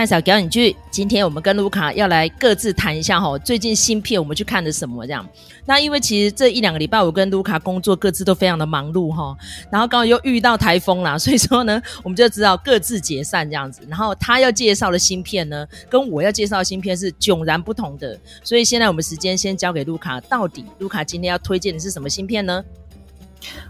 [0.00, 5.28] 麦嫂表演剧，今天我们跟卢卡要来各自谈一下哈，最近新片我们去看的什么这样。
[5.66, 9.36] 那因为其实这一两个礼拜我跟卢卡工作各自都非常的忙碌哈，
[9.70, 13.82] 然后刚好又遇到台风啦， 所以说呢，我们就只好各自解散这样子。
[13.90, 22.64] 然后他要介绍的新片呢，跟我要介绍的新片是迥然不同的，所以现在我们时间先交给卢卡，到底卢卡今天要推荐的是什么新片呢？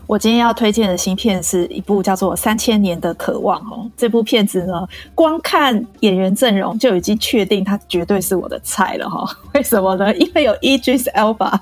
[0.06, 3.88] 我今天要推荐的新片是一部叫做《三千年的渴望》哦。
[3.96, 4.84] 这部片子呢，
[5.14, 9.24] 光看演员阵容就已经确定它绝对是我的菜了哈。
[9.54, 10.12] 为什么呢？
[10.16, 11.58] 因为有 Idris Elba，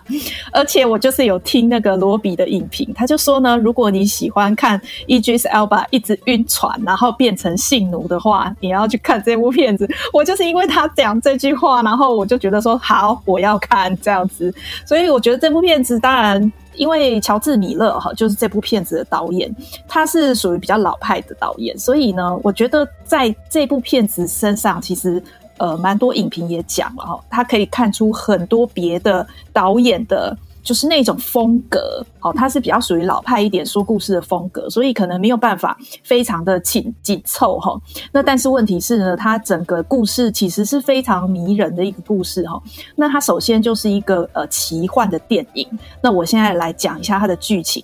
[0.51, 9.87] 而且我就是有听那个罗比的影评，他就说呢，如果你喜欢看 Idris Elba 一直晕船，然后变成性奴的话，你要去看这部片子。
[10.11, 14.55] 我就是因为他讲这句话，然后我就觉得说好，我要看这样子。
[14.87, 16.51] 所以我觉得这部片子当然。
[16.79, 19.55] 因为乔治·米勒哈就是这部片子的导演，
[19.87, 25.23] 他是属于比较老派的导演，所以呢，我觉得在这部片子身上，其实
[25.59, 30.35] 呃蛮多影评也讲了哈，他可以看出很多别的导演的。
[30.69, 37.75] 就是那种风格，好，它是比较属于老派一点说故事的风格，所以可能没有办法非常的紧紧凑哈。
[38.13, 42.63] 那但是问题是呢，它整个故事其实是非常迷人的一个故事哈。
[42.95, 45.67] 那它首先就是一个呃奇幻的电影。
[46.03, 47.83] 那我现在来讲一下它的剧情。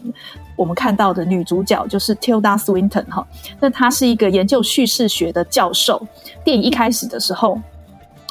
[0.54, 3.26] 我们看到的女主角就是 Tilda Swinton 哈，
[3.58, 6.06] 那她是一个研究叙事学的教授。
[6.44, 7.58] 电影一开始的时候。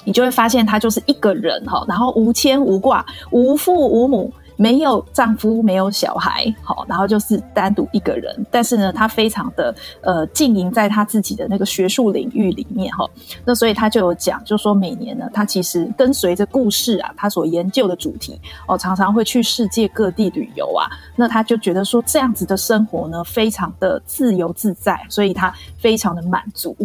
[0.05, 8.45] 你就会发现她就是一个人哈，然后无牵无挂，无父无母，没有丈夫，没有小孩，好，然后就是单独一个人。
[8.51, 13.09] 但是呢，她非常的呃经营在她自己的那个学术领域里面哈。
[13.45, 20.89] 那所以她就有讲，就说每年呢，她其实跟随着故事啊，她所研究的主题哦，常常会去世界各地旅游啊。
[21.15, 26.75] 那她就觉得说这样子的生活呢，非常的自由自在，所以她非常的满足。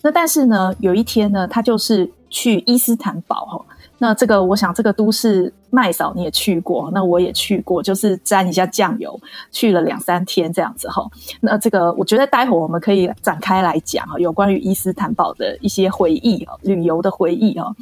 [0.00, 2.10] 那但是呢，有一天呢，她就是。
[2.34, 3.62] 去伊斯坦堡哈，
[4.02, 9.16] 那这个我想这个都市麦嫂你也去过，那我也去过，就是沾一下酱油，
[9.52, 11.08] 去了两三天这样子哈。
[11.40, 17.72] 那这个我觉得待会我们可以展开来讲哈，有关于伊斯坦堡的一些回忆哈，旅游的回忆哈。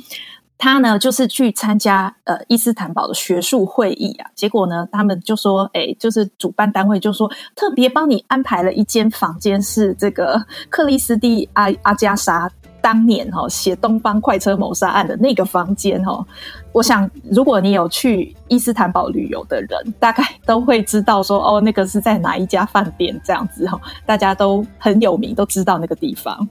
[0.58, 7.26] 他呢就是去参加呃伊斯坦堡的学术会议啊，结果呢他们就说，哎，就是主办单位就说
[7.56, 10.38] 特别帮你安排了一间房间，是这个
[10.68, 12.46] 克里斯蒂阿阿加莎。
[12.82, 16.24] 当年哈写《东方快车谋杀案》的那个房间哈，
[16.72, 26.48] 我想如果你有去伊斯坦堡旅游的人，大概都会知道说哦，那个是在哪一家饭店这样子哈，大家都很有名，都知道那个地方，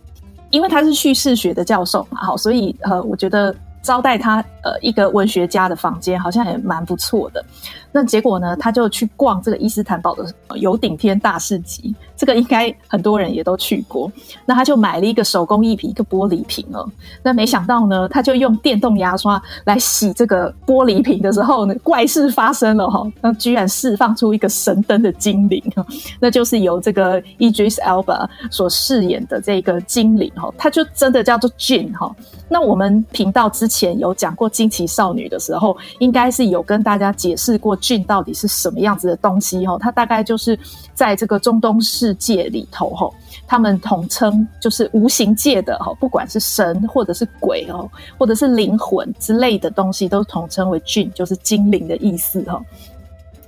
[0.50, 7.44] 因为他是叙事学的教授嘛，好，所以呃，我觉得招待他呃一个文学家的房间好像也蛮不错的。
[7.92, 10.26] 那结果呢，他就去逛这个伊斯坦堡的
[10.56, 11.94] 有顶天大市集。
[12.16, 14.12] 这个应该很多人也都去过，
[14.46, 16.86] 那他就买了一个手工艺品，一个玻璃瓶哦。
[17.24, 25.64] 那没想到呢，他就用电动牙刷来洗这个玻璃瓶的时候呢，怪事发生了哈，那居然释放出一个神灯的精灵，
[26.20, 32.14] 那就是由这个 Idris Elba 所饰演的这个精灵哈，他就真的叫做 Jinn 哈。
[32.50, 40.58] 那我们频道之前有讲过惊奇少女的时候，应该是有跟大家解释过 Jinn 到底是什么样子的东西哈，它大概就是
[40.94, 43.10] 在这个中东世界里头哈，
[43.48, 52.62] 他们统称就是无形界的哈，不管是神或者是鬼哦，或者是灵魂之类的东西，都统称为 Jinn，就是精灵的意思哈。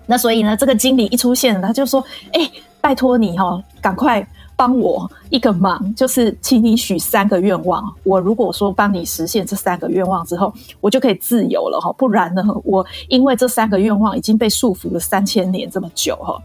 [0.05, 2.03] 那所以呢，这个精灵一出现，他就说
[2.33, 2.51] ：“哎、
[2.81, 4.25] 拜托你哈，赶快。”
[4.61, 7.91] 帮我一个忙，就是请你许三个愿望。
[8.03, 11.91] 我如果说帮你实现这三个愿望之后，我就可以自由了哈。
[11.93, 16.39] 不然呢，我因为这三个愿望已经被束缚了三千年这么久哈。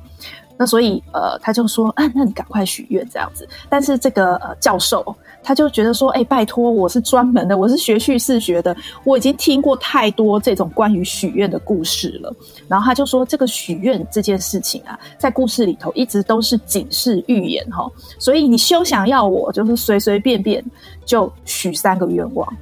[0.57, 3.47] 那所以呃，他就说，啊，那你赶快许愿这样子。
[3.69, 5.15] 但是这个呃教授
[5.47, 12.35] 他就觉得说，哎，拜托，我是专门的，我是学叙事学的，我已经听过太多这种关于许愿的故事了。
[12.67, 17.89] 然后他就说，这个许愿这件事情啊，在故事里头一直都是警示预言哈。
[18.19, 20.65] 所以你休想要我就是随随便便
[21.05, 22.57] 就许三个愿望。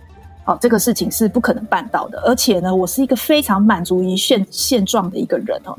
[0.45, 2.21] 好，这个事情是不可能办到的。
[2.27, 5.75] 而且呢，我是一个非常满足于现现状的一个人哦，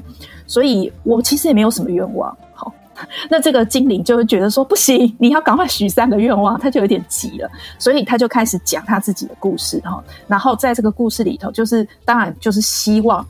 [0.48, 2.36] 所以我其实也没有什么愿望。
[2.56, 2.74] 好，
[3.30, 10.03] 那这个精灵就会觉得说不行，你要赶快许三个愿望，他就有点急了，所以他就开始讲他自己的故事哈。
[10.27, 13.25] 然后在这个故事里头，就是当然就是希望。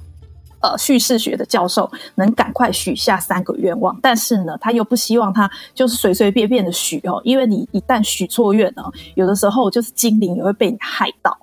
[0.62, 8.82] 呃，叙事学的教授能赶快许下三个愿望，但是呢，他又不希望他就是随随便便的许哦，因为你一旦许错愿呢，
[9.14, 11.38] 有的时候就是精灵也会被你害到。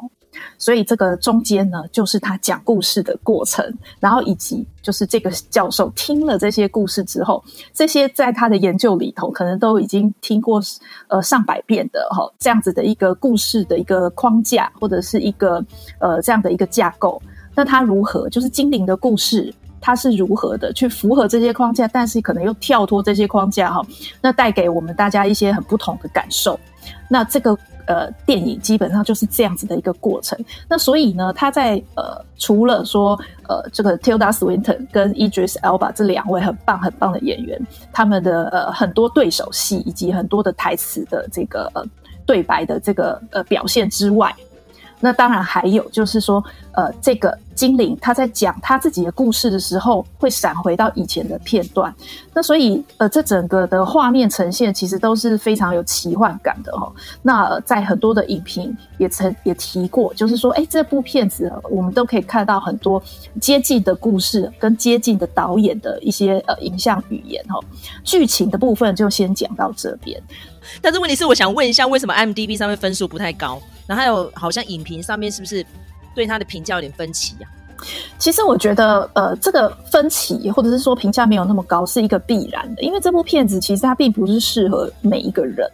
[0.59, 3.65] 所以这个中间呢，就是他讲故事的过程，
[4.01, 7.43] 然后以及就是这个教授听了这些故事之后，
[7.73, 10.61] 这些在他的研究里头可能都已经听过
[11.09, 15.65] 呃上百遍的哈、哦，这样子的一个故事的一个框架或者是一个
[15.99, 17.21] 呃这样的一个架构，
[17.55, 19.53] 那他如何就是精灵的故事？
[19.85, 23.85] 它是如何的去符合这些框架，但是可能又跳脱这些框架哈，
[24.21, 26.57] 那带给我们大家一些很不同的感受。
[27.13, 27.51] 那这个
[27.87, 30.39] 呃电影基本上就是这样子的一个过程。
[30.67, 33.21] 那所以呢，他在呃除了说
[33.51, 37.61] 呃这个 Tilda Swinton 跟 Idris Elba 这两位很棒很棒的演员，
[37.93, 41.85] 他们的呃很多对手戏以及很多的台词的这个呃
[42.25, 44.35] 对白的这个呃表现之外。
[45.03, 51.93] 那当然还有就是说，呃，这个精灵他在讲他自己的故事的时候，会闪回到以前的片段。
[52.33, 56.93] 那所以，呃，这整个的画面呈现其实都是非常有奇幻感的哈、哦。
[57.21, 63.03] 那、在很多的影评也曾也提过，就是说，哎，这部片子我们都可以看到很多
[63.41, 67.65] 接近的故事跟接近的导演的一些呃影像语言哈、哦。
[68.05, 70.23] 剧情的部分就先讲到这边。
[70.81, 73.61] 但是问题是，我想问一下，为什么 IMDB 上面分数不太高？
[73.87, 75.65] 然后还有，好像影评上面是不是
[76.15, 77.49] 对他的评价有点分歧呀、
[78.19, 85.69] 其实我觉得，呃，这个分歧或者是说评价没有那么高，是一个必然的，因为这部片子其实它并不是适合每一个人。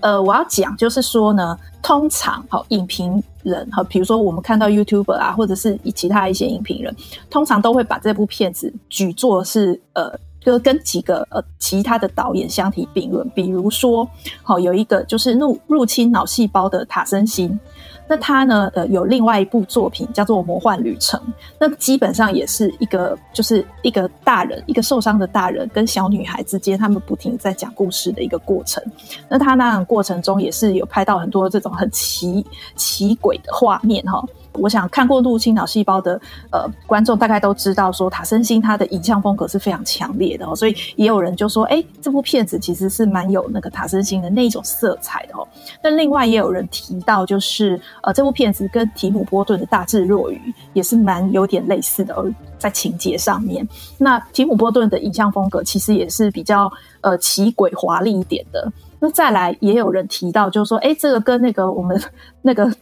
[0.00, 6.94] 呃，我要讲就是说呢，通常好影评人哈，比如说我们看到 YouTuber 啊，或者是其他一些影评人，
[7.30, 10.12] 通常都会把这部片子举作是呃。
[10.44, 14.08] 就跟几个呃其他的导演相提并论，比如说，
[14.42, 17.58] 好有一个就是入入侵脑细胞的塔森辛，
[18.06, 21.18] 那他呢呃有另外一部作品叫做《魔幻旅程》，
[21.58, 28.82] 那基本上也是一个就是一个大人一个受伤的大人跟小女孩之间，他们不停在讲故事的一个过程。
[29.28, 32.44] 那他那过程中也是有拍到很多这种很奇
[32.76, 34.22] 奇诡的画面哈。
[34.54, 36.20] 我想看过《入侵脑细胞》的
[36.50, 45.46] 呃观众大概都知道，说塔森星他的影像风格是非常强烈的哦，所以也有人就说，哎，这部片子其实是蛮有那个塔森星的那种色彩的哦。
[45.82, 50.36] 那另外也有人提到，就是呃这部片子跟提姆波顿的《大智若愚》
[50.72, 52.24] 也是蛮有点类似的哦，
[52.58, 53.66] 在情节上面。
[53.98, 58.72] 那提姆波顿的影像风格其实也是比较呃奇诡华丽一点的。
[59.00, 62.00] 那再来也有人提到，就是说，哎，这个跟那个我们
[62.40, 62.72] 那个。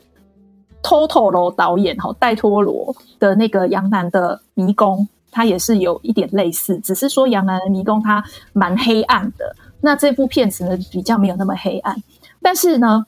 [0.82, 11.96] 托托罗导演哈，戴托罗的那个杨楠的迷宫，它也是有一点类似，只是说杨楠的迷宫它蛮黑暗的，那这部片子呢比较没有那么黑暗。
[12.42, 13.06] 但是呢，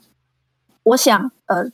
[0.85, 1.65] 我想呃，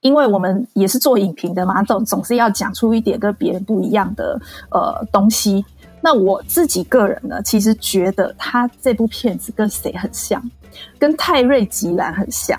[0.00, 4.40] 因为我们也是做影评的嘛，总总是要讲出一点跟别人不一样的
[4.70, 5.64] 呃东西。
[6.00, 10.40] 那我自己个人呢，其实觉得他这部片子跟谁很像？
[10.96, 12.56] 跟泰瑞吉兰很像。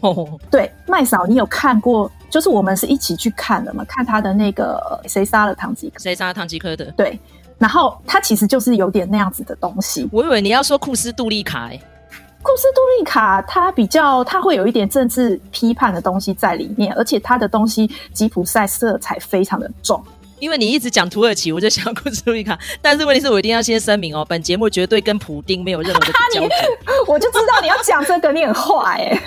[0.00, 2.12] 哦，对，麦嫂，你有看过？
[2.36, 6.84] 就是我们是一起去看的嘛，看他的那个谁杀了唐吉诃，谁杀了唐吉诃德？
[6.94, 7.18] 对，
[7.56, 10.06] 然后他其实就是有点那样子的东西。
[10.12, 11.80] 我以为你要说库斯杜利卡，欸，
[12.42, 20.04] 库斯杜利卡他比较他会有一点政治批判的东西在里面，而且他的东西吉普赛色彩非常的重。
[20.38, 22.58] 因为你一直讲土耳其，我就想库斯杜利卡。
[22.82, 26.46] 但是问题是我一定要先声明哦，本节目绝对跟普丁没有任何的交集。
[27.08, 29.22] 我就知道你要讲这个，你很坏哎。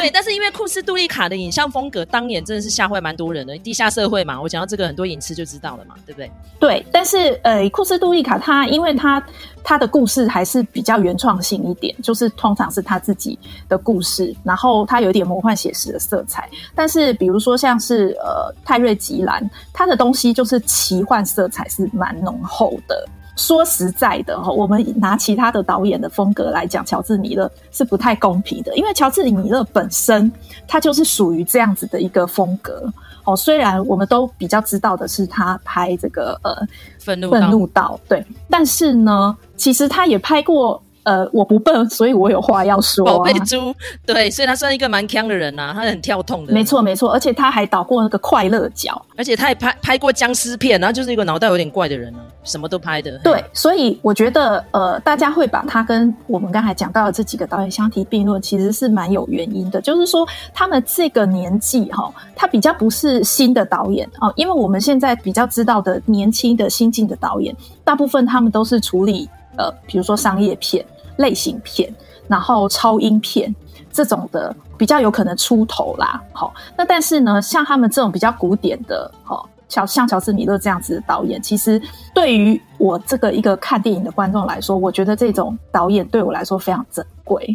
[0.00, 3.58] 对，但是因为库斯杜利卡的影像风格，当年真的是吓坏蛮多人的。
[3.58, 6.30] 地下社会嘛，我讲到这个，很多影视就知道了嘛，对不对？
[6.58, 9.22] 对，但是呃，库斯杜利卡他，因为他
[9.62, 16.48] 他的故事还是比较原创性一点，就是通常是他自己的故事，然后他有点魔幻写实的色彩。
[16.74, 23.06] 但是比如说像是呃泰瑞吉兰，他的东西就是奇幻色彩是蛮浓厚的。
[23.36, 30.30] 说实在的哈，我们拿其他的导演的风格来讲，乔治米勒是不太公平的，因为乔治米勒本身
[30.68, 32.92] 他就是属于这样子的一个风格
[33.24, 33.34] 哦。
[33.34, 36.54] 虽然我们都比较知道的是他拍这个呃
[36.98, 40.82] 愤怒愤怒岛，对，但是呢，其实他也拍过。
[41.02, 43.12] 呃，我不笨，所以我有话要说、啊。
[43.12, 46.52] 宝贝猪，对，所以他算一个蛮强的人呐、啊，他很跳痛的。
[46.52, 53.18] 没错，没错，而且他还导过那个快乐角，而且他也拍拍过僵尸片，然后就是一个脑袋有点怪的人啊，什么都拍的。
[53.24, 59.80] 对，所以我觉得，呃，大家会把他跟我们刚才讲到的这几个导演相提并论，其实是蛮有原因的。
[59.80, 69.28] 就是说，他们这个年纪哈，他比较不是新的导演哦，因为我们现在比较知道的年轻的新进的导演，大部分他们都是处理。
[69.60, 70.82] 呃，比如说商业片、
[71.18, 71.92] 类型片，
[72.26, 73.54] 然后超英片
[73.92, 76.18] 这种的，比较有可能出头啦。
[76.32, 81.80] 好、那但是呢，像他们这种比较古典的，好、哦，像像乔治米勒这样子的导演，其实
[82.14, 87.54] 对于我这个一个看电影的观众来说，我觉得这种导演对我来说非常珍贵。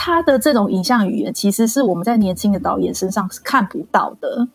[0.00, 4.46] 他的这种影像语言，其实是我们在年轻的导演身上是看不到的，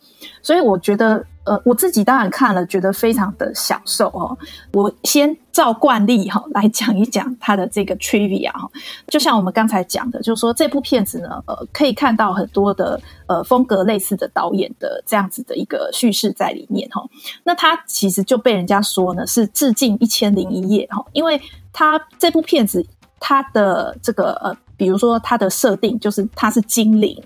[0.42, 1.26] 所以我觉得。
[1.46, 4.38] 呃，我自己当然看了，觉得非常的享受哦。
[4.72, 8.66] 我先照惯例哈来讲一讲它的这个 trivia 哈，
[9.08, 12.98] 就像我们刚才讲的，就是说这部片子呢，呃，可以看到很多的
[13.28, 17.04] 呃风格类似的导演的这样子的一个叙事在里面哈。
[17.44, 21.42] 那他其实就被人家说呢是致敬《一千零一夜》哈，因为
[21.74, 22.86] 他这部片子
[23.26, 27.18] 它的这个呃，比如说它的设定就是它是精灵，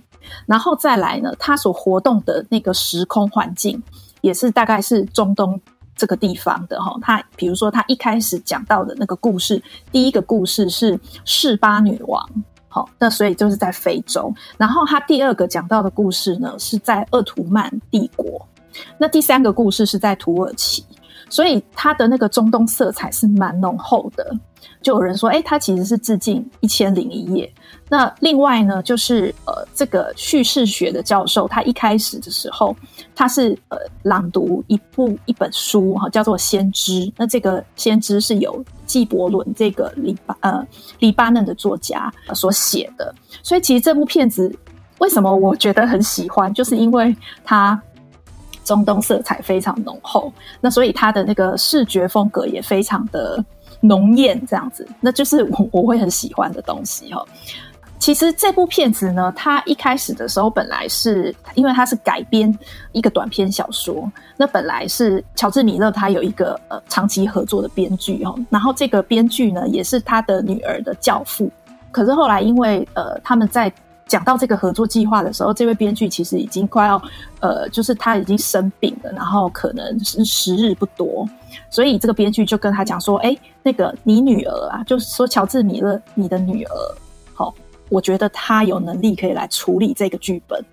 [0.46, 3.82] 然后再来呢，它所活动的那个时空环境。
[4.22, 5.62] 也是大概是中东
[5.96, 9.62] 这个地方的哈，他比如说他一开始讲到的那个故事，
[9.92, 12.28] 第一个故事是示巴女王，
[12.68, 14.34] 好，那所以就是在非洲。
[14.58, 18.46] 然后他第二个讲到的故事呢，是在鄂图曼帝国，
[18.98, 20.84] 那第三个故事是在土耳其，
[21.30, 24.36] 所以他的那个中东色彩是蛮浓厚的。
[24.88, 27.46] 就有人说，哎，他其实是致敬《一千零一夜》。
[27.90, 32.74] 那另外呢，就是呃，这个叙事学的教授，他一开始的时候，
[33.14, 37.02] 他是呃朗读一部一本书哈，叫做《先知》。
[37.18, 40.66] 那这个《先知》是由纪伯伦这个黎巴呃
[41.00, 43.14] 黎巴嫩的作家所写的。
[43.44, 44.50] 所以其实这部片子
[45.00, 47.14] 为什么我觉得很喜欢，就是因为
[47.44, 47.78] 它
[48.64, 53.44] 中东色彩非常浓厚，那所以它的那个视觉风格也非常的。
[53.80, 57.24] 浓艳这样子，那就是我我会很喜欢的东西哈。
[58.00, 62.56] 其实这部片子呢，它一开始的时候本来是因为它是改编
[62.92, 71.52] 一个短篇小说，那本来是乔治米勒他有一个呃长期合作的编剧哦，然后这个编剧呢也是他的女儿的教父，
[71.92, 73.72] 可是后来因为呃他们在。
[74.08, 77.02] 讲到这个合作计划的时候，这位编剧其实已经快要，
[77.42, 81.28] 呃，就是他已经生病了，然后可能是时日不多，
[81.70, 86.96] 所以这个编剧就跟他讲说：“哎，那个你女儿啊，就是说乔治米勒，你的女儿，
[87.34, 87.54] 好，
[87.90, 90.64] 我觉得她有能力可以来处理这个剧本，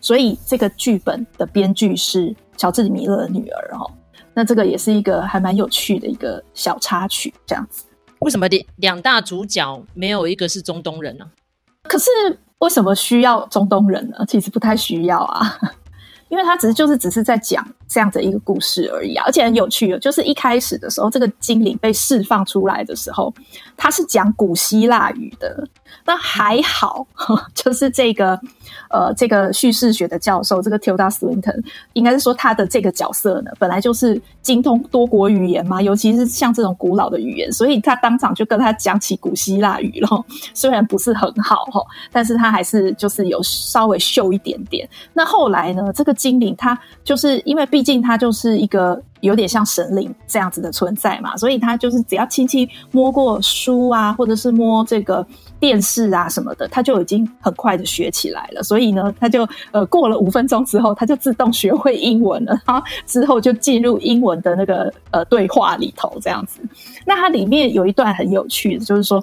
[0.00, 3.90] 所以这个剧本的编剧是乔治米勒的女儿哦。
[4.32, 7.84] 那这个也是一个还蛮有趣的一个小插曲，这样子。
[8.20, 11.30] 为什么两两大主角没有一个是中东人呢？
[11.82, 12.08] 可是。
[12.58, 14.24] 为什么需要中东人呢？
[14.26, 15.58] 其实不太需要啊，
[16.28, 23.32] 因为他只是就是只是在讲这样的一个故事而已啊，而且很有趣哦，就是一开始的时候，这个精灵被释放出来的时候，
[23.76, 25.66] 他是讲古希腊语的。
[26.04, 27.06] 那还好，
[27.54, 28.38] 就是这个
[28.90, 40.24] 呃，这个叙事学的教授，这个 Tilda Swinton，应该是说他的这个角色呢，本来就是精通多国语言嘛，尤其是像这种古老的语言，所以他当场就跟他讲起古希腊语了。
[40.54, 44.88] 虽然不是很好哈，但是他还是就是有稍微秀一点点。
[45.12, 49.02] 那后来呢，这个精灵他就是因为毕竟他就是一个。
[49.20, 55.26] 有点像神灵这样子的存在嘛，所以他就是只要轻轻摸过书啊，或者是摸这个
[55.58, 58.62] 电视啊什么的，他就已经很快的学起来了。
[58.62, 62.60] 所以呢，他就呃过了五分钟之后，他就自动学会英文了。
[62.66, 66.60] 然后之后就进入英文的那个呃对话里头这样子。
[67.04, 69.22] 那它里面有一段很有趣的，就是说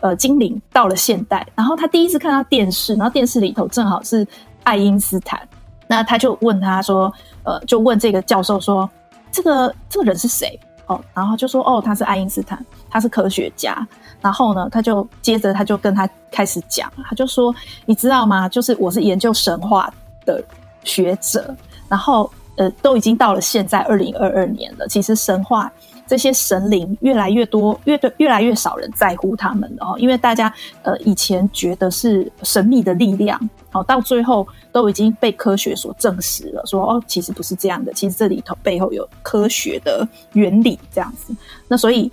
[0.00, 4.26] 呃精灵到了现代，然后他第一次看到电视，然后电视里头正好是
[4.62, 5.40] 爱因斯坦，
[5.86, 8.88] 那他就问他说，呃，就问这个教授说。
[9.36, 10.56] 这个这个人是谁？
[10.86, 13.84] 哦，然后就说哦，他是爱因斯坦，他是科学家。
[14.24, 17.54] 然后呢，他就接着他就跟他开始讲，他就说，
[17.84, 18.48] 你知道吗？
[18.48, 19.92] 就是我是研究神话
[20.24, 20.42] 的
[20.82, 21.54] 学者，
[21.90, 24.88] 然后呃，都已经到了现在二零二二年了。
[24.88, 25.70] 其实神话
[26.06, 30.50] 这些神灵越来越多，越对越来越少人在乎他们了哦，因为大家
[30.84, 33.38] 呃以前觉得是神秘的力量。
[33.70, 41.34] 好，到最后都已经被科学所证实了，说哦，其实不是这样的，其实这里头背后有科学的原理这样子。
[41.68, 42.10] 那所以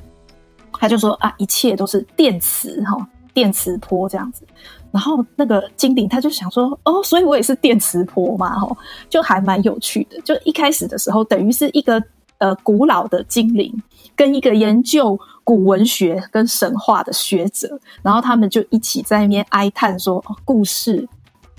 [0.82, 4.44] 他就说啊，一切都是电磁哈，电磁波这样子。
[4.92, 8.76] 然后那个精灵他就想说哦，所以我也是电磁波嘛，哈，
[9.08, 10.20] 就还蛮有趣的。
[10.22, 12.04] 就一开始的时候，等于是一个
[12.40, 13.72] 呃古老的精灵
[14.16, 21.08] 跟一个研究古文学跟神话的学者，然后他们就一起在那边哀叹说，故事。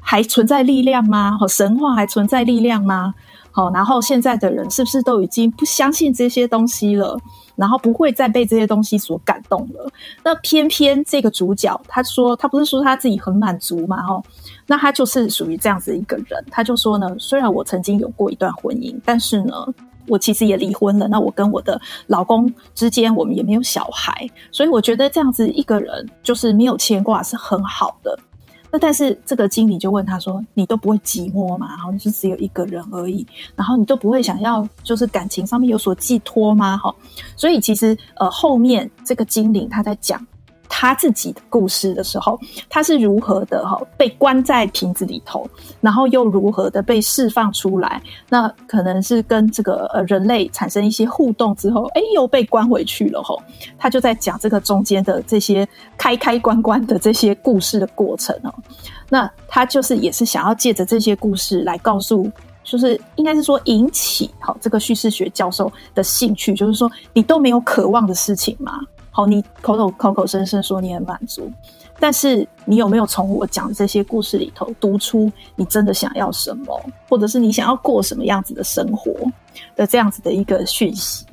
[0.04, 1.38] 还存在力量吗？
[1.48, 3.14] 神话还存在力量吗？
[3.52, 7.16] 好，然后现在的人是不是都已经不相信这些东西了？
[7.62, 9.88] 然后不会再被这些东西所感动了？
[10.24, 14.02] 那偏偏这个主角，他说他不是说他自己很满足嘛？
[14.02, 14.20] 哈，
[14.66, 16.44] 那他就是属于这样子一个人。
[16.50, 19.54] 他就说呢，虽然我曾经有过一段婚姻，但是呢，
[20.08, 21.06] 我其实也离婚了。
[21.06, 28.18] 那我跟我的老公之间，我们也没有小孩，所以我觉得这样子一个人就是没有牵挂是很好的。
[28.72, 31.68] 那但是这个经理就问他说：“你都不会寂寞嘛？
[31.68, 33.24] 然后你是只有一个人而已，
[33.54, 36.78] 然后你都不会想要就是感情上面有所寄托吗？
[36.78, 36.92] 哈，
[37.36, 40.26] 所以其实呃后面这个经理他在讲
[40.74, 45.46] 他自己的故事的时候，他是如何的哈被关在瓶子里头，
[45.82, 48.02] 然后又如何的被释放出来？
[48.30, 53.40] 那可能是跟这个呃人类产生一些互动之后，哎，又被关回去了吼。
[53.78, 58.54] 他就在讲这个中间的这些开开关关的这些故事的过程哦。
[59.10, 62.28] 那他就是也是想要借着这些故事来告诉。
[62.64, 68.80] 就是应该是说引起好这个叙事学教授的兴趣，就是说你都没有渴望的事情吗？
[69.14, 71.52] 好，你口口口口声声说你很满足，
[72.00, 79.12] 但是你有没有从我讲的这些故事里头读出你真的想要什么，或者是你想要过什么样子的生活
[79.76, 81.26] 的这样子的一个讯息？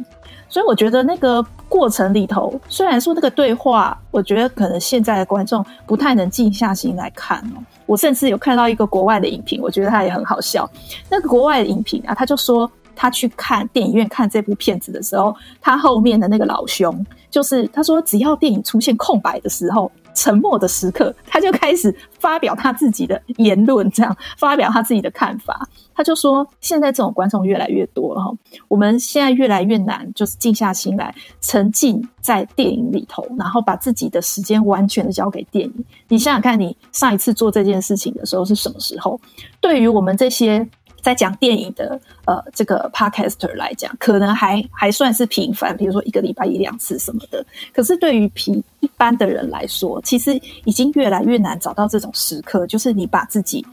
[0.50, 7.64] 所以我觉得那个过程里头，虽然说那个对话，我觉得可能现在的观众不太能静下心来看哦。
[7.86, 10.70] 我甚至有看到一个国外的影评，我觉得他也很好笑。
[11.10, 19.92] 那个国外的影评啊，他就说他去看电影院看这部片子的时候，他后面的那个老兄，就是他说只要电影出现空白的时候。
[20.16, 25.66] 沉默的时刻，他就开始发表他自己的言论，这样发表他自己的看法。
[25.96, 28.32] 他就说：“现在这种观众越来越多了哈，
[28.68, 35.86] 我们现在越来越难，就是静下心来沉浸在电影里头，然后把自己的时间完全的交给电影。
[36.10, 39.18] 你想想看，你上一次做这件事情的时候是什么时候？
[39.62, 40.68] 对于我们这些。”
[41.02, 47.46] 在讲电影的呃，这个 podcaster 来讲，可能还还算是频繁，比如说一个礼拜一两次什么的。
[47.74, 53.66] 可是对于平一般的人来说，其实已经越来越难找到这种时刻，就是你把自己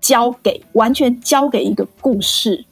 [0.00, 2.64] 交给完全交给一个故事。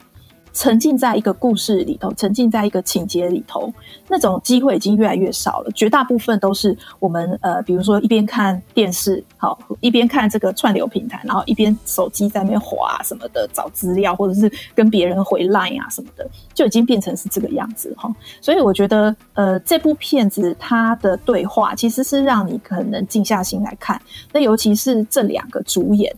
[0.56, 3.70] 沉浸在一个故事里头，沉浸在一个情节里头，
[4.08, 5.70] 那种机会已经越来越少了。
[5.72, 18.10] 绝大部分都是我们呃，比如说一边看电视，好，一边看这个串流平台，然后一边手机在那边滑什么的，找资料，或者是跟别人回 line 啊什么的，就已经变成是这个样子哈。
[18.40, 24.00] 所以我觉得，呃，这部片子它的对话其实是让你可能静下心来看，
[24.32, 26.10] 那尤其是这两个主演。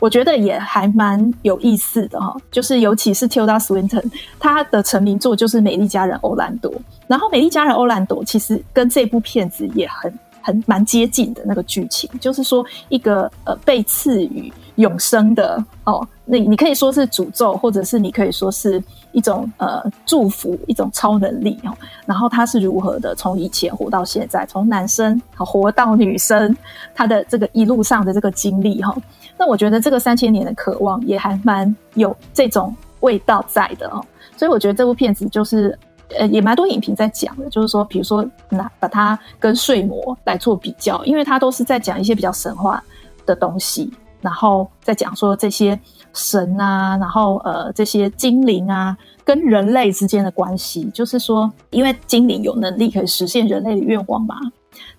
[0.00, 4.04] 我觉得也还蛮有意思的哈，就是尤其是 Tilda Swinton，
[4.38, 6.70] 她的成名作就是《美丽佳人欧兰多》，
[7.06, 18.80] 然后《美丽佳人欧兰多》其实跟这部片子也很很蛮接近的那个剧情，就是说一个呃被赐予永生的哦，那你可以说是诅咒，或者是你可以说是
[19.10, 26.56] 一种呃祝福，一种超能力哦，然后他是如何的从以前活到现在，从男生活到女生，
[26.94, 28.96] 他的这个一路上的这个经历哈。
[29.38, 34.04] 那我觉得这个三千年的渴望也还蛮有这种味道在的哦，
[34.36, 35.78] 所以我觉得这部片子就是
[36.18, 42.82] 呃也蛮多影评在讲的，就是说比如说拿把它跟睡魔来做比较，因为它都是在讲一些比较神话
[43.24, 45.78] 的东西，然后再讲说这些
[46.12, 54.34] 神啊，然后呃这些精灵啊跟人类之间的关系，就是说因为精灵有能力可以实现人类的愿望嘛。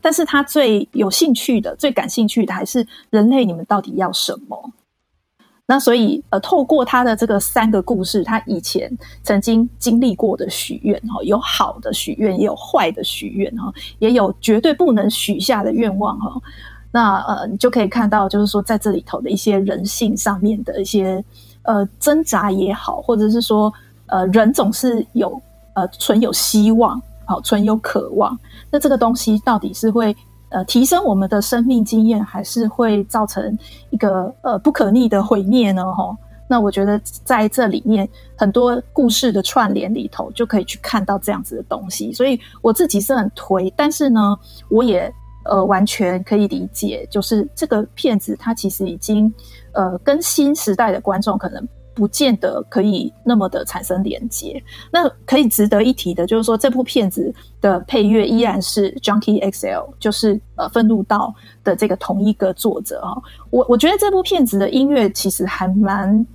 [0.01, 4.71] 但是他最有兴趣的、最感兴趣的还是人类，你们到底要什么？
[5.65, 16.41] 那所以，呃，透过他的这个三个故事，他以前曾经经历过的许愿，哈，有好的许愿，也有坏的许愿，哈，也有绝对不能许下的愿望，哈。
[16.91, 21.23] 那呃，你就可以看到，就是说在这里头的一些人性上面的一些
[21.61, 23.71] 呃挣扎也好，或者是说
[24.07, 25.39] 呃，人总是有
[25.75, 26.99] 呃存有希望。
[27.29, 28.35] 好，存有渴望，
[28.71, 30.15] 那这个东西到底是会
[30.49, 33.55] 呃提升我们的生命经验，还是会造成
[33.91, 35.83] 一个呃不可逆的毁灭呢？
[35.93, 42.11] 哈，那我觉得在这里面很多故事的串联里头，就可以去看到这样子的东西。
[42.11, 44.35] 所以我自己是很推，但是呢，
[44.67, 45.13] 我也
[45.45, 49.31] 呃完全可以理解，就是这个片子它其实已经
[49.73, 51.63] 呃跟新时代的观众可能。
[51.99, 54.63] 不见得可以那么的产生连接。
[54.89, 63.21] 那可以值得一提的，就是说这部片子的配乐依然是 Junkie XL，就是呃愤怒道的这个同一个作者哈。
[63.49, 66.25] 我我觉得这部片子的音乐其实还蛮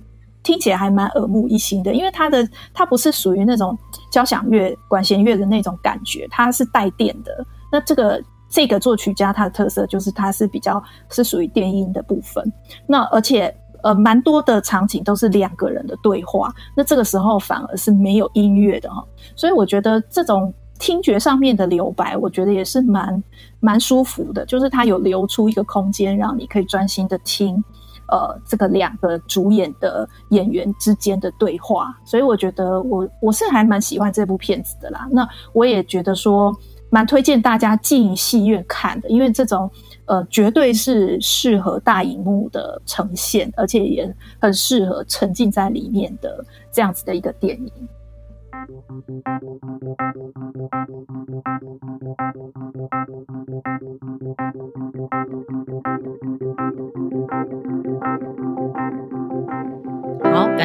[0.43, 3.75] 听起来还蛮耳目一新的，因为它的它不是属于那种
[4.11, 7.43] 交响乐、管弦乐的那种感觉，它是带电的。
[7.71, 12.53] 那这个这个作曲家他的特色就是它是比较是属于电音的部分。
[12.85, 13.51] 那而且。
[13.85, 23.23] 呃，蛮多的场景都是两个人的对话，那这个时候反而是没有音乐的哈，所以我觉得这种听觉上面的留白，我觉得也是蛮
[23.59, 27.63] 蛮舒服的，就是它有留出一个空间，让你可以专心的听，
[28.07, 36.51] 呃，这个两个主演的演员之间的对话，所以我觉得我我是还蛮喜欢这部片子的啦，那我也觉得说。
[36.91, 39.69] 蛮推荐大家进戏院看的，因为这种
[40.05, 47.71] 呃绝对是适合大荧幕的呈现，而且也很适合沉浸在里面的这样子的一个电影。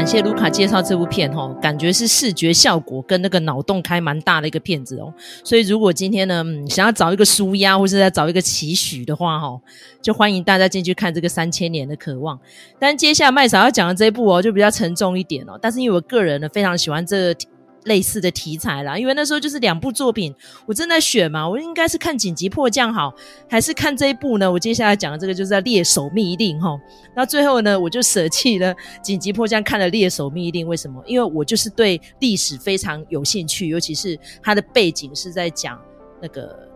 [0.01, 5.13] 感谢卢卡介绍这部片哈，感觉是视觉效果跟那个脑洞开蛮大的一个片子哦。
[5.45, 9.61] 所以如果今天呢，想要找一个舒压或是再找一个期许的话哈，
[10.01, 12.41] 就欢迎大家进去看这个三千年的渴望。
[12.79, 15.59] 但接下来麦嫂要讲的这一部哦，就比较沉重一点哦。
[15.61, 17.41] 但是因为我个人呢非常喜欢这个。
[17.85, 20.35] 类似的题材啦，因为那时候就是两部作品，
[20.67, 23.13] 我正在选嘛，我应该是看《紧急迫降》好，
[23.49, 24.51] 还是看这一部呢？
[24.51, 26.79] 我接下来讲的这个就是在《猎手密令》哈。
[27.17, 30.67] 那最后呢，我就舍弃了《紧急迫降》，看了《猎手密令》。
[30.69, 31.03] 为什么？
[31.07, 35.81] 因为我就是对历史非常有兴趣，尤其是它的背景是在讲
[36.21, 36.69] 那个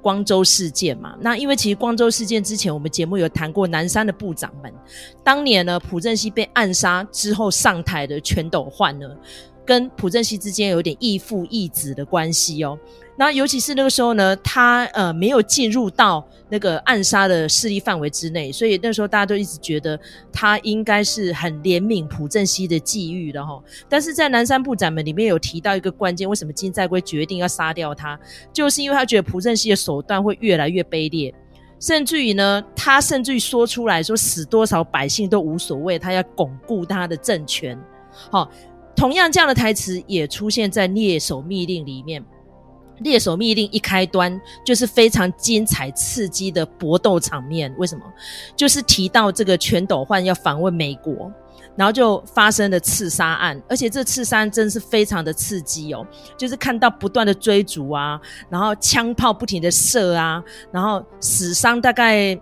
[0.00, 1.16] 光州事件嘛。
[1.20, 4.72] 那因为其实光州事件之前，我们节目有谈过南山的部长们，
[5.24, 9.06] 当年呢，朴正熙被暗杀之后上台的全斗焕呢。
[9.64, 12.78] 跟朴正熙之间有点义父义子的关系哦，
[13.16, 19.98] 那尤其是那个时候呢，他呃没有进入到那个暗杀的势力范围之内，所以那时候大家都一直觉得
[20.32, 23.62] 他应该是很怜悯朴正熙的际遇的哈。
[23.88, 28.18] 但是在南山部长们里面有提到一个关键，为什么金在圭决定要杀掉他，
[28.52, 31.34] 就是因为他觉得朴正熙的手段会越来越卑劣，
[31.80, 37.78] 甚至于呢，他甚至于说出来说死多少百姓都无所谓，他要巩固他的政权，
[38.30, 38.50] 好。
[38.96, 42.22] 同样，这样的台词也出现在《猎手密令》里面。
[43.00, 47.74] 《猎手密令》一开端就是非常精彩刺激的搏斗场面。
[47.76, 48.04] 为什么？
[48.54, 51.30] 就是提到这个全斗焕要访问美国，
[51.74, 56.06] 然后就发生了刺杀案，而且这刺杀案真是非常的刺激哦。
[56.38, 62.40] 就是看到不断的追逐啊，然后枪炮不停的射啊，然后死伤大概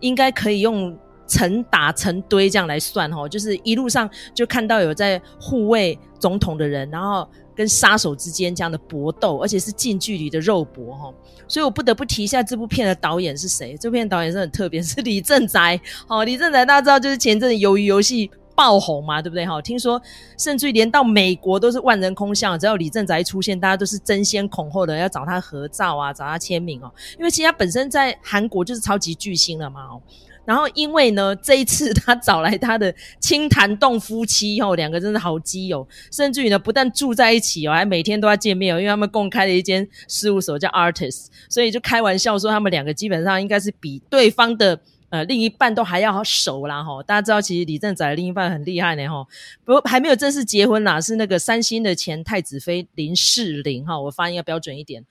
[0.00, 0.98] 应该可以用。
[1.32, 11.14] 成打成堆这样来算齁，就是一路上就看到有在护卫总统的人，然后跟杀手之间这样的搏斗，而且是近距离的肉搏齁。
[11.48, 13.74] 所以我不得不提一下这部片的导演是谁？
[13.80, 15.80] 这部片导演是很特别，是李政宰。
[16.06, 19.46] 齁， 李正宅大家知道，就是前阵子鱿鱼游戏爆红嘛，对不对？
[19.46, 20.00] 哈，听说
[20.38, 26.92] 甚至于连到美国都是万人空巷，只要李正宅出现，大家都是争先恐后的要找他合照啊，找他签名哦。
[27.18, 30.02] 因为其实他本身在韩国就是超级巨星了嘛，哦。
[30.44, 47.00] 然后，因为呢，这一次他找来他的清潭洞夫妻哦，两个真的好基友，甚至于呢，不但住在一起哦，还每天都要见面哦，因为他们共开了一间事务所叫 Artist，所以就开玩笑说他们两个基本上应该是比对方的呃另一半都还要熟啦哈。
[47.04, 49.24] 大家知道，其实李正宰的另一半很厉害呢哈，
[49.64, 55.04] 不过还没有正式结婚啦，是那个三星的前太子妃林世玲哈，我发音要标准一点，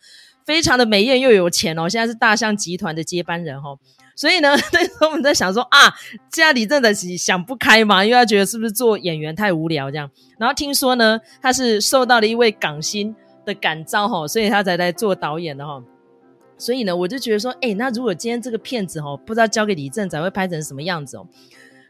[0.46, 3.78] 非常的美艳又有钱哦，现在是大象集团的接班人哈。
[4.16, 5.90] 所以呢， 那时候我们在想说啊，
[6.32, 10.10] 现在李正宰想不开嘛，因为他觉得是不是做演员太无聊这样。
[10.38, 15.82] 然后听说呢，他是受到了一位港星的感召哈，所以他才来做导演的哈。
[16.58, 21.28] 所以呢，我就觉得说，哎，那如果今天这个片子哈，不知道交给李正宰会拍成什么样子哦。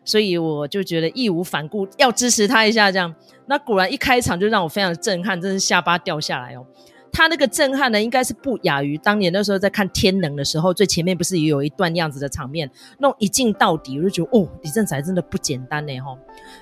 [0.04, 3.14] 所以我就觉得义无反顾要支持他一下这样。
[3.46, 6.66] 那果然一开场就让我非常震撼，真是下巴掉下来哦。
[7.12, 16.18] 他那个震撼呢，应该是不亚于当年那时候在看《天能》的时候，最前面不是也有一段样子的场面，那种一镜到底，我就觉得哦，李正才真的不简单呢吼。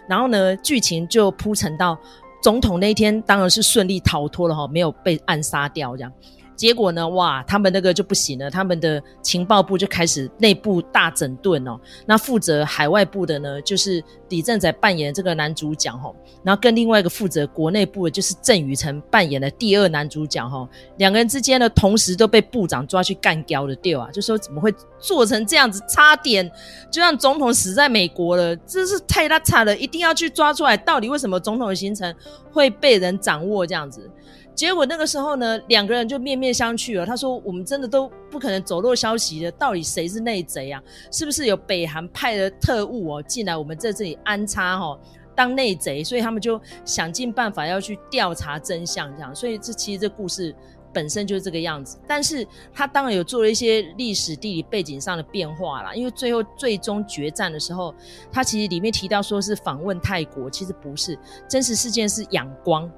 [0.08, 1.98] 然后呢，剧情就铺陈到
[2.42, 6.12] 总统那一天，当然是顺利逃脱了哈，没有被暗杀掉这样。
[6.60, 7.08] 结果呢？
[7.08, 11.80] 哇，他们那个就不行了，他们的情报部就开始内部大整顿哦。
[12.06, 20.68] 那负责海外部的呢，就是李正宰扮演这个男主角哈，然后跟另外一个负责国内部的，就是郑雨辰扮演的第二男主角哈。
[20.98, 24.70] 两个人之间呢，同时都被部长抓去干掉了，对啊，就说怎么会
[25.00, 26.52] 做成这样子，差点
[26.92, 32.14] 就让总统死在美国了，真是太拉差了，一定要去抓出来，到底为什么总统的行程
[32.52, 34.12] 会被人掌握这样子。
[34.60, 37.06] 结果那个时候呢，两个人就面面相觑了。
[37.06, 40.84] 他说：“我们真的都不可能走漏消息的，到底谁是内贼啊？
[41.14, 45.00] 是不是有北韩派的特务哦进来我们在这里安插哦
[45.34, 46.04] 当内贼？
[46.04, 49.34] 所以他们就想尽办法要去调查真相，这样。
[49.34, 50.54] 所以这其实这故事
[50.94, 51.98] 本身就是这个样子。
[52.06, 57.96] 但是他当然有做了一些历史地理背景上的变化啦，因为最后最终决战的时候，
[58.30, 61.18] 他其实里面提到说是访问泰国，其实不是，
[61.48, 62.92] 真实事件是仰光。”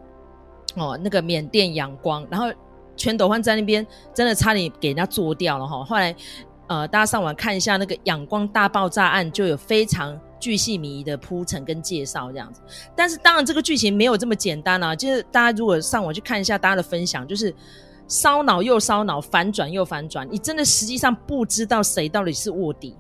[0.76, 2.48] 哦，那个缅甸仰光，然后
[2.96, 5.84] 全斗焕在那边真的差点给人家做掉了哈。
[5.84, 6.16] 后来，
[6.68, 12.62] 呃，大家上网看一下那个仰光大爆炸案，就有非常巨细靡遗的铺陈跟介绍这样子。
[12.96, 17.54] 但是当然这个剧情没有这么简单啊，就是大家如果上网去看一下大家的分享，就是
[18.08, 22.96] 烧脑又烧脑，反转又反转，你真的实际上不知道谁到底是卧底。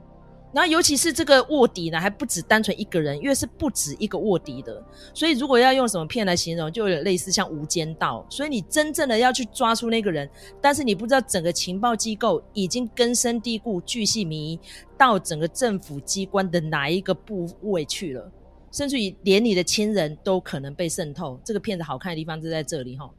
[0.54, 4.84] 然后，尤其是这个卧底呢，还不止单纯一个人，因为是不止一个卧底的。
[5.14, 8.26] 所以，如果要用什么片来形容，就有点类似像《无间道》。
[8.36, 14.60] 所以，你真正的要去抓出那个人，但是你不知道整个情报机构已经根深蒂固、巨细靡遗
[14.98, 18.32] 到整个政府机关的哪一个部位去了。
[18.72, 21.40] 甚至于连你的亲人都可能被渗透。
[21.44, 23.10] 这个片子好看的地方就在这里哈。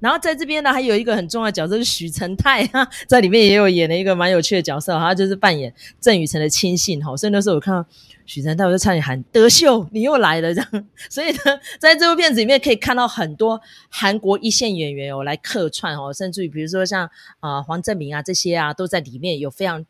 [0.00, 7.16] 然后在这边呢，还有一个很重要的角色是许成泰哈， 在里面也有演了一个蛮有趣的角色，他就是扮演郑雨辰的亲信哈。
[7.16, 7.86] 所以那时候我看到
[8.26, 10.86] 许成泰，我就差点喊德秀，你又来了这样。
[11.08, 19.84] 所以呢，在这部片子里面可以看到很多韩国一线演员哦来客串哦，甚至于比如说像啊、黄正明啊这些啊，都在里面有非常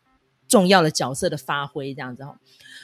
[0.51, 2.35] 重要的角色的发挥这样子哈。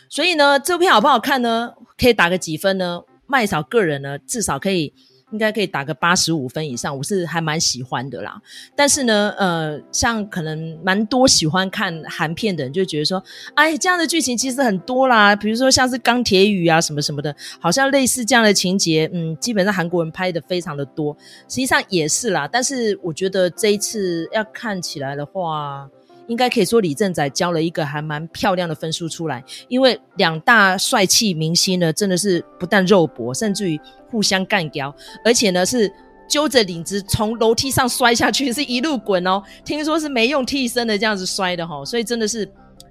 [0.09, 1.73] 所以呢，这部片好不好看呢？
[1.95, 3.03] 可以打个几分呢？
[3.27, 4.93] 麦嫂个人呢，至少可以。
[5.33, 8.41] 应该可以打个八十五分以上，我是还蛮喜欢的啦。
[8.77, 13.21] 但是呢，呃，像可能蛮多喜欢看韩片的人就觉得说，
[13.53, 21.13] 哎，这样的剧情其实很多啦，比如说像是钢铁雨啊什么什么的，好像类似这样的情节，嗯，基本上韩国人拍的非常的多，
[21.49, 22.47] 实际上也是啦。
[22.49, 25.89] 但是我觉得这一次要看起来的话。
[26.27, 35.91] 应该可以说李正宰交了一个还蛮漂亮的分数出来，因为两大帅气明星呢，真的是不但肉搏，甚至于互相干掉，而且呢是
[36.29, 39.41] 揪着领子从楼梯上摔下去， 是一路滚哦。
[39.63, 42.45] 听说是没用替身的这样子摔的哈，所以真的是，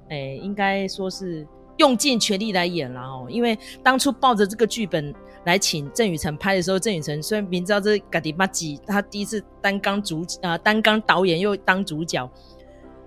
[0.09, 1.47] 哎，应该说是
[1.77, 3.27] 用尽全力来演了哦。
[3.29, 12.27] 因为当初抱着这个剧本来请郑雨辰拍的时候，郑雨辰虽然明知道这是嘎迪巴吉，他第一次担纲主啊、呃、担纲导演又当主角。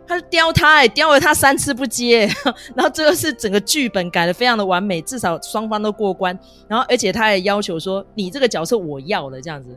[0.10, 2.28] 他雕他哎、欸，雕了他三次不接，
[2.76, 6.38] 然后最后是整个剧本改得非常的完美，至少双方都过关。
[6.68, 9.70] 然后而且他还要求说，你这个角色我要了这样子，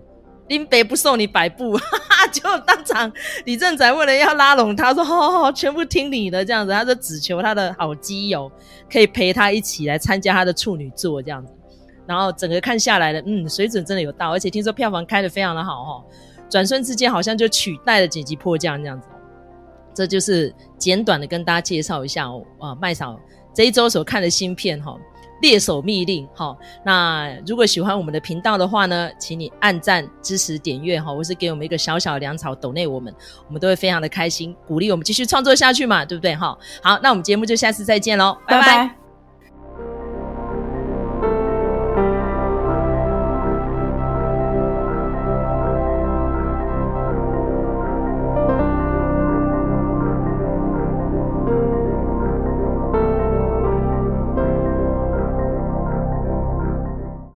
[0.48, 3.12] 林北不受你摆布，哈哈，就当场
[3.44, 8.50] 李正宰为了要拉拢他说，好好好，全部听你的这样子，他就只求他的好基友
[8.90, 11.52] 可以陪他一起来参加他的处女作这样子。
[12.06, 16.04] 然后整个看下来的，嗯，水准真的有到，而且听说票房开得非常的好哈，
[16.48, 19.06] 转瞬之间好像就取代了紧急迫降这样子。
[19.94, 23.18] 这就是简短的跟大家介绍一下哦，啊，麦嫂
[23.54, 24.92] 这一周所看的新片哈，
[25.42, 26.56] 《猎手密令》哈。
[26.84, 33.14] 那如果喜欢我们的频道的话呢，请你按赞、支持、点阅哈，或是给我们一个小小的粮草，抖内我们，
[33.46, 36.56] 我们都会非常的开心，鼓励我们继续创作下去嘛，对不对哈？
[36.82, 38.66] 好，那我们节目就下次再见喽，拜拜。
[38.66, 39.01] 拜拜。